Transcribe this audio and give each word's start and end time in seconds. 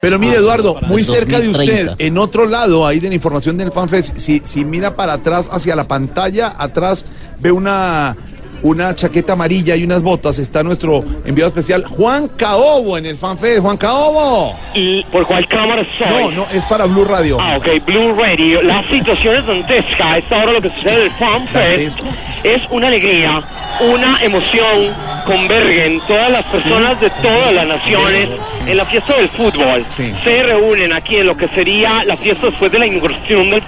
Pero 0.00 0.18
mire, 0.18 0.36
Eduardo, 0.36 0.78
muy 0.86 1.04
cerca 1.04 1.38
de 1.38 1.48
2030. 1.48 1.92
usted, 1.92 2.06
en 2.06 2.16
otro 2.16 2.46
lado 2.46 2.86
ahí 2.86 3.00
de 3.00 3.08
la 3.10 3.14
información 3.14 3.58
del 3.58 3.70
FanFest, 3.70 4.16
si, 4.16 4.40
si 4.42 4.64
mira 4.64 4.96
para 4.96 5.12
atrás, 5.12 5.50
hacia 5.52 5.76
la 5.76 5.86
pantalla, 5.86 6.54
atrás 6.56 7.04
ve 7.38 7.52
una, 7.52 8.16
una 8.62 8.94
chaqueta 8.94 9.34
amarilla 9.34 9.76
y 9.76 9.84
unas 9.84 10.00
botas. 10.02 10.38
Está 10.38 10.62
nuestro 10.62 11.04
enviado 11.26 11.48
especial, 11.48 11.84
Juan 11.84 12.28
Caobo, 12.28 12.96
en 12.96 13.04
el 13.04 13.18
FanFest. 13.18 13.60
Juan 13.60 13.76
Caobo. 13.76 14.56
¿Y 14.74 15.02
por 15.04 15.26
cuál 15.26 15.46
cámara 15.48 15.86
soy? 15.98 16.08
No, 16.08 16.30
no, 16.30 16.46
es 16.50 16.64
para 16.64 16.86
Blue 16.86 17.04
Radio. 17.04 17.36
Ah, 17.38 17.58
ok, 17.58 17.84
Blue 17.84 18.14
Radio. 18.14 18.62
La 18.62 18.82
situación 18.88 19.36
es 19.36 19.46
dantesca. 19.46 20.12
A 20.12 20.18
esta 20.18 20.38
hora 20.38 20.52
lo 20.52 20.62
que 20.62 20.70
sucede 20.70 20.94
en 20.94 21.02
el 21.02 21.10
FanFest 21.10 21.98
es 22.44 22.62
una 22.70 22.86
alegría, 22.86 23.42
una 23.80 24.22
emoción. 24.24 24.94
Convergen 25.24 26.00
todas 26.06 26.30
las 26.30 26.44
personas 26.46 27.00
de 27.00 27.10
todas 27.10 27.52
las 27.52 27.66
naciones 27.66 28.28
en 28.66 28.76
la 28.76 28.84
fiesta 28.86 29.16
del 29.16 29.28
fútbol. 29.28 29.84
Sí. 29.88 30.12
Se 30.24 30.42
reúnen 30.42 30.92
aquí 30.92 31.16
en 31.16 31.26
lo 31.26 31.36
que 31.36 31.48
sería 31.48 32.04
la 32.04 32.16
fiesta 32.16 32.46
después 32.46 32.72
de 32.72 32.78
la 32.78 32.86
inauguración 32.86 33.50
del, 33.50 33.62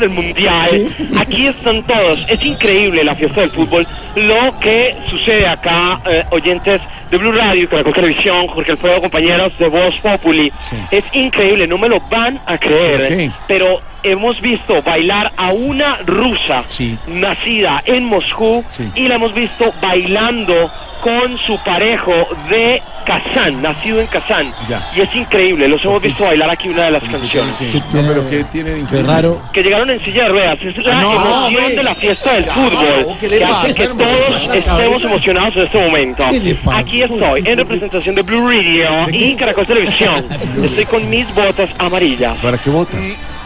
del 0.00 0.10
Mundial. 0.10 0.88
Aquí 1.18 1.46
están 1.46 1.82
todos. 1.84 2.24
Es 2.28 2.44
increíble 2.44 3.04
la 3.04 3.14
fiesta 3.14 3.42
del 3.42 3.50
fútbol. 3.50 3.86
Lo 4.16 4.58
que 4.60 4.96
sucede 5.08 5.46
acá, 5.46 6.00
eh, 6.06 6.24
oyentes 6.30 6.80
de 7.10 7.16
Blue 7.16 7.32
Radio 7.32 7.64
y 7.64 7.66
Caracol 7.66 7.94
Televisión, 7.94 8.46
Jorge 8.48 8.72
Alfredo, 8.72 9.00
compañeros 9.00 9.52
de 9.58 9.68
Voz 9.68 9.94
Populi. 10.00 10.52
Sí. 10.68 10.76
Es 10.90 11.04
increíble, 11.12 11.66
no 11.66 11.78
me 11.78 11.88
lo 11.88 12.00
van 12.10 12.40
a 12.46 12.58
creer, 12.58 12.98
¿Por 12.98 13.08
qué? 13.08 13.30
pero 13.46 13.80
hemos 14.02 14.40
visto 14.40 14.80
bailar 14.82 15.32
a 15.36 15.50
una 15.52 15.98
rusa 16.06 16.62
Sí. 16.66 16.96
nacida 17.08 17.82
en 17.86 18.04
Moscú 18.04 18.64
Sí. 18.70 18.90
y 18.94 19.08
la 19.08 19.16
hemos 19.16 19.34
visto 19.34 19.72
bailando 19.82 20.70
con 21.02 21.36
su 21.38 21.56
parejo 21.58 22.12
de 22.48 22.82
Kazán, 23.04 23.62
nacido 23.62 24.00
en 24.00 24.06
Kazán. 24.08 24.52
Ya. 24.68 24.82
Y 24.96 25.00
es 25.02 25.14
increíble, 25.14 25.68
los 25.68 25.84
hemos 25.84 26.02
visto 26.02 26.24
bailar 26.24 26.50
aquí 26.50 26.68
una 26.68 26.84
de 26.86 26.90
las 26.92 27.02
canciones. 27.04 27.54
¿Qué- 27.58 27.80
No, 28.02 28.08
pero 28.08 28.28
¿qué 28.28 28.42
tiene 28.44 28.70
de 28.70 28.80
increíble? 28.80 29.12
raro. 29.12 29.42
Que 29.52 29.62
llegaron 29.62 29.90
en 29.90 30.00
silla 30.04 30.24
de 30.24 30.28
ruedas, 30.30 30.58
es 30.62 30.76
la 30.84 31.00
No, 31.00 31.12
emoción 31.12 31.56
hombre. 31.64 31.76
de 31.76 31.82
la 31.84 31.94
fiesta 31.94 32.32
del 32.32 32.44
fútbol 32.46 33.16
¿qué 33.20 33.28
le 33.28 33.38
que 33.38 33.44
hace 33.44 33.74
que 33.74 33.86
todos 33.88 34.54
estemos 34.54 35.04
emocionados 35.04 35.56
en 35.56 35.62
este 35.64 35.78
momento. 35.78 36.24
¿Qué 36.30 36.40
le 36.40 36.54
pasa? 36.56 36.78
Aquí 36.96 37.02
estoy 37.14 37.42
en 37.44 37.58
representación 37.58 38.14
de 38.14 38.22
Blue 38.22 38.48
Radio 38.48 39.06
y 39.12 39.34
Caracol 39.34 39.66
Televisión. 39.66 40.24
Estoy 40.64 40.86
con 40.86 41.10
mis 41.10 41.26
botas 41.34 41.68
amarillas. 41.76 42.38
¿Para 42.38 42.56
qué 42.56 42.70
botas? 42.70 42.98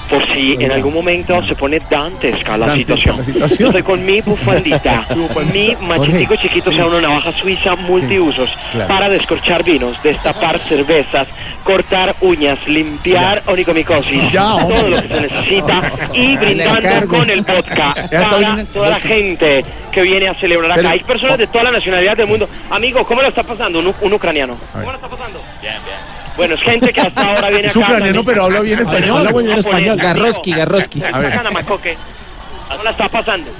Por 0.08 0.24
si 0.26 0.54
en 0.54 0.70
algún 0.70 0.94
momento 0.94 1.42
se 1.44 1.56
pone 1.56 1.80
dantesca 1.90 2.56
la 2.56 2.76
situación. 2.76 3.16
la 3.16 3.24
situación. 3.24 3.68
Estoy 3.70 3.82
con 3.82 4.06
mi 4.06 4.20
bufandita, 4.20 5.04
mi 5.52 5.76
machetico 5.80 6.36
chiquito, 6.36 6.70
sea 6.72 6.86
una 6.86 7.00
navaja 7.00 7.32
suiza 7.32 7.74
multiusos 7.74 8.50
claro. 8.70 8.88
para 8.88 9.08
descorchar 9.08 9.64
vinos, 9.64 10.00
destapar 10.00 10.60
cervezas, 10.68 11.26
cortar 11.64 12.14
uñas, 12.20 12.58
limpiar 12.68 13.42
onicomicosis, 13.46 14.30
Ya, 14.30 14.54
hombre. 14.54 14.76
todo 14.78 14.88
lo 14.90 15.02
que 15.02 15.08
se 15.08 15.20
necesita 15.22 15.92
y 16.12 16.36
brindando 16.36 17.08
con 17.08 17.30
el 17.30 17.40
vodka 17.42 17.94
para 18.10 18.64
toda 18.72 18.90
la 18.90 19.00
gente 19.00 19.64
que 19.90 20.02
viene 20.02 20.28
a 20.28 20.34
celebrar 20.34 20.70
acá. 20.72 20.76
Pero- 20.76 20.88
Hay 20.90 21.00
personas 21.00 21.38
de 21.38 21.46
toda 21.46 21.64
la 21.64 21.70
nacionalidad 21.72 22.16
del 22.16 22.26
mundo. 22.26 22.48
Amigo, 22.70 23.04
¿cómo 23.04 23.22
lo 23.22 23.28
está 23.28 23.42
pasando? 23.42 23.78
Un, 23.80 23.94
un 24.00 24.12
ucraniano. 24.12 24.56
¿Cómo 24.72 24.84
lo 24.90 24.94
está 24.94 25.08
pasando? 25.08 25.40
Bien, 25.60 25.74
bien. 25.84 25.96
Bueno, 26.36 26.54
es 26.54 26.62
gente 26.62 26.92
que 26.92 27.00
hasta 27.00 27.20
ahora 27.22 27.50
viene 27.50 27.68
Es 27.68 27.76
acá. 27.76 27.86
ucraniano, 27.86 28.22
pero 28.24 28.44
habla 28.44 28.60
bien 28.60 28.78
español. 28.78 29.18
Habla 29.18 29.30
muy 29.30 29.44
bien 29.44 29.58
español. 29.58 29.96
Garroski, 29.96 30.52
Garroski. 30.52 31.02
A 31.02 31.18
ver. 31.18 31.32
¿Cómo 31.38 32.82
la 32.84 32.90
está 32.90 33.08
pasando? 33.08 33.50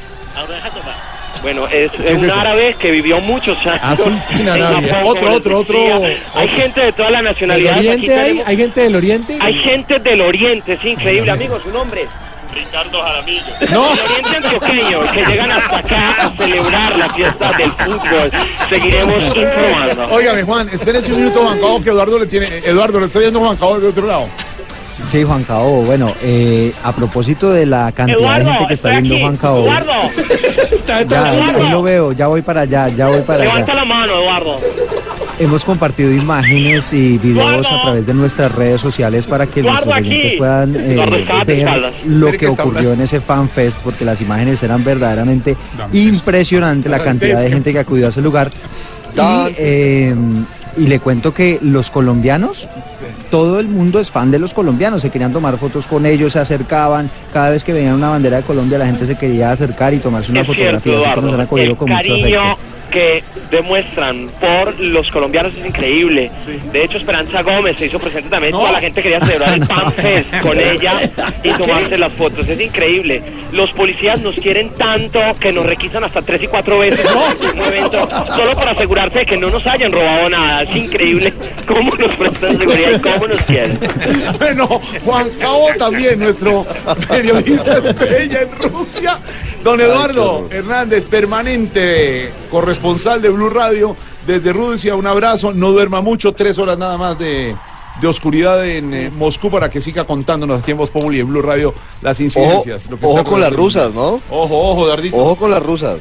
Bueno, 1.42 1.66
es, 1.68 1.90
¿Qué 1.92 2.04
es 2.04 2.10
es 2.10 2.18
un 2.22 2.28
eso? 2.28 2.38
árabe 2.40 2.76
que 2.78 2.90
vivió 2.90 3.18
muchos 3.20 3.56
años. 3.66 3.80
Ah, 3.82 3.96
sí. 3.96 4.02
Japón, 4.04 5.06
Otro, 5.06 5.32
otro, 5.32 5.58
otro. 5.58 5.78
Hay 5.78 6.18
otro. 6.44 6.56
gente 6.56 6.80
de 6.82 6.92
todas 6.92 7.10
las 7.12 7.22
¿Del 7.22 7.32
nacionalidades. 7.32 7.78
Aquí 7.78 7.88
Oriente 7.88 8.14
hay? 8.14 8.20
tenemos- 8.28 8.48
¿Hay 8.48 8.56
gente 8.56 8.80
del 8.82 8.96
Oriente? 8.96 9.38
hay 9.40 9.54
gente 9.54 9.98
del 10.00 10.20
Oriente, 10.20 10.72
es 10.74 10.84
increíble, 10.84 11.30
amigo, 11.30 11.58
su 11.62 11.70
nombre. 11.70 12.06
Ricardo 12.54 13.02
Jaramillo. 13.02 13.44
No. 13.72 13.88
Del 13.90 14.00
Oriente 14.00 14.36
Antioqueño, 14.36 15.00
que 15.12 15.24
llegan 15.26 15.50
hasta 15.52 15.78
acá 15.78 16.26
a 16.26 16.36
celebrar 16.36 16.96
la 16.98 17.14
fiesta 17.14 17.52
del 17.52 17.72
fútbol. 17.72 18.30
Seguiremos 18.68 19.22
informando. 19.36 20.08
Óigame, 20.14 20.42
Juan, 20.42 20.68
espérese 20.68 21.12
un 21.12 21.20
minuto, 21.20 21.40
Juan 21.40 21.58
Cabo, 21.60 21.82
que 21.82 21.90
Eduardo 21.90 22.18
le 22.18 22.26
tiene. 22.26 22.46
Eduardo, 22.64 23.00
le 23.00 23.06
estoy 23.06 23.22
viendo 23.22 23.40
Juan 23.40 23.56
Cabo 23.56 23.78
de 23.80 23.88
otro 23.88 24.06
lado. 24.06 24.26
Sí, 25.10 25.24
Juan 25.24 25.44
Caobo. 25.44 25.82
Bueno, 25.82 26.12
eh, 26.22 26.72
a 26.84 26.92
propósito 26.92 27.50
de 27.50 27.64
la 27.64 27.90
cantidad 27.90 28.18
de 28.18 28.24
gente 28.26 28.42
Eduardo, 28.50 28.68
que 28.68 28.74
está 28.74 28.88
viendo 28.90 29.14
aquí. 29.14 29.22
Juan 29.22 29.36
Caobo. 29.38 29.64
Eduardo, 29.64 29.92
Está 30.70 30.98
detrás 30.98 31.32
Ya, 31.32 31.48
ahí 31.56 31.68
lo 31.70 31.82
veo, 31.82 32.12
ya 32.12 32.26
voy 32.26 32.42
para 32.42 32.60
allá, 32.62 32.88
ya 32.88 33.08
voy 33.08 33.22
para 33.22 33.38
levanta 33.40 33.72
allá. 33.72 33.74
la 33.74 33.84
mano, 33.86 34.20
Eduardo. 34.20 34.60
Hemos 35.40 35.64
compartido 35.64 36.12
imágenes 36.12 36.92
y 36.92 37.16
videos 37.16 37.66
a 37.66 37.82
través 37.82 38.06
de 38.06 38.12
nuestras 38.12 38.54
redes 38.54 38.80
sociales 38.80 39.26
para 39.26 39.46
que 39.46 39.62
nuestros 39.62 39.96
oyentes 39.96 40.34
puedan 40.36 40.76
eh, 40.76 41.44
ver 41.46 41.92
lo 42.04 42.30
que 42.32 42.46
ocurrió 42.46 42.92
en 42.92 43.00
ese 43.00 43.20
FanFest, 43.20 43.78
porque 43.78 44.04
las 44.04 44.20
imágenes 44.20 44.62
eran 44.62 44.84
verdaderamente 44.84 45.56
impresionantes, 45.92 46.90
la 46.90 47.02
cantidad 47.02 47.42
de 47.42 47.50
gente 47.50 47.72
que 47.72 47.78
acudió 47.78 48.06
a 48.06 48.08
ese 48.10 48.20
lugar. 48.20 48.50
Y, 49.16 49.54
eh, 49.56 50.14
y 50.76 50.86
le 50.86 51.00
cuento 51.00 51.34
que 51.34 51.58
los 51.62 51.90
colombianos, 51.90 52.68
todo 53.30 53.60
el 53.60 53.68
mundo 53.68 53.98
es 53.98 54.10
fan 54.10 54.30
de 54.30 54.38
los 54.38 54.54
colombianos, 54.54 55.02
se 55.02 55.10
querían 55.10 55.32
tomar 55.32 55.58
fotos 55.58 55.86
con 55.86 56.06
ellos, 56.06 56.34
se 56.34 56.38
acercaban, 56.38 57.10
cada 57.32 57.50
vez 57.50 57.64
que 57.64 57.72
veían 57.72 57.94
una 57.94 58.10
bandera 58.10 58.38
de 58.38 58.42
Colombia 58.42 58.78
la 58.78 58.86
gente 58.86 59.06
se 59.06 59.16
quería 59.16 59.52
acercar 59.52 59.94
y 59.94 59.98
tomarse 59.98 60.30
una 60.30 60.40
es 60.40 60.46
cierto, 60.46 60.80
fotografía, 60.80 61.10
así 61.10 61.20
que 61.20 61.26
nos 61.26 61.34
han 61.34 61.40
acogido 61.40 61.76
con 61.76 61.88
mucho 61.88 62.02
cariño 62.02 62.42
afecto. 62.42 62.79
Que 62.90 63.22
demuestran 63.50 64.28
por 64.40 64.78
los 64.78 65.10
colombianos 65.10 65.54
es 65.56 65.66
increíble. 65.66 66.30
De 66.72 66.84
hecho, 66.84 66.98
Esperanza 66.98 67.42
Gómez 67.42 67.76
se 67.78 67.86
hizo 67.86 67.98
presente 67.98 68.28
también. 68.28 68.52
Toda 68.52 68.72
la 68.72 68.80
gente 68.80 69.02
quería 69.02 69.20
celebrar 69.20 69.54
el 69.54 69.66
Pan 69.66 69.92
Fest 69.92 70.28
con 70.42 70.58
ella 70.60 71.00
y 71.42 71.50
tomarse 71.50 71.96
las 71.96 72.12
fotos. 72.12 72.48
Es 72.48 72.60
increíble. 72.60 73.22
Los 73.52 73.72
policías 73.72 74.20
nos 74.20 74.34
quieren 74.36 74.70
tanto 74.70 75.20
que 75.40 75.52
nos 75.52 75.66
requisan 75.66 76.04
hasta 76.04 76.22
tres 76.22 76.42
y 76.42 76.46
cuatro 76.46 76.78
veces 76.78 77.04
en 77.42 77.60
un 77.60 77.66
evento 77.66 78.08
solo 78.34 78.54
para 78.54 78.72
asegurarse 78.72 79.20
de 79.20 79.26
que 79.26 79.36
no 79.36 79.50
nos 79.50 79.66
hayan 79.66 79.92
robado 79.92 80.28
nada. 80.28 80.62
Es 80.62 80.76
increíble 80.76 81.32
cómo 81.66 81.94
nos 81.96 82.14
prestan 82.14 82.58
seguridad 82.58 82.90
y 82.96 83.00
cómo 83.00 83.26
nos 83.26 83.42
quieren. 83.42 83.78
Bueno, 84.38 84.66
Juan 85.04 85.28
Cabo 85.40 85.68
también, 85.78 86.18
nuestro 86.20 86.66
periodista 87.08 87.78
estrella 87.78 88.42
en 88.42 88.70
Rusia. 88.70 89.18
Don 89.62 89.78
Eduardo 89.78 90.48
Hernández, 90.50 91.04
permanente 91.04 92.32
corresponsal 92.50 93.20
de 93.20 93.28
Blue 93.28 93.50
Radio 93.50 93.94
desde 94.26 94.52
Rusia. 94.52 94.94
Un 94.96 95.06
abrazo, 95.06 95.52
no 95.52 95.70
duerma 95.72 96.00
mucho, 96.00 96.32
tres 96.32 96.56
horas 96.58 96.78
nada 96.78 96.96
más 96.96 97.18
de, 97.18 97.54
de 98.00 98.06
oscuridad 98.06 98.66
en 98.66 98.94
eh, 98.94 99.10
Moscú 99.10 99.50
para 99.50 99.68
que 99.68 99.82
siga 99.82 100.04
contándonos 100.04 100.60
aquí 100.60 100.70
en 100.70 100.78
Voz 100.78 100.88
Populi 100.88 101.18
y 101.18 101.20
en 101.20 101.28
Blue 101.28 101.42
Radio 101.42 101.74
las 102.00 102.16
Ojo, 102.16 102.24
incidencias. 102.24 102.88
lo 102.90 102.98
que 102.98 103.04
ojo 103.04 103.18
está 103.18 103.30
con 103.30 103.40
las 103.40 103.52
rusas, 103.52 103.92
¿no? 103.92 104.20
Ojo, 104.30 104.70
ojo, 104.70 104.86
Dardito. 104.86 105.16
Ojo 105.16 105.36
con 105.36 105.50
las 105.50 105.62
rusas. 105.62 105.98